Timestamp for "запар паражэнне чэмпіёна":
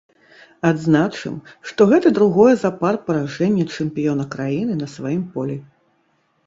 2.63-4.27